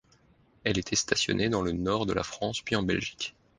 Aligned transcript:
Elle 0.63 0.79
était 0.79 0.95
stationnée 0.95 1.47
dans 1.47 1.61
le 1.61 1.73
Nord 1.73 2.07
de 2.07 2.13
la 2.13 2.23
France, 2.23 2.61
puis 2.63 2.75
en 2.75 2.81
Belgique. 2.81 3.35